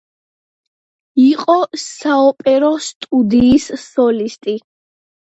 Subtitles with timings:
[1.23, 4.57] იყო საოპერო სტუდიის სოლისტი.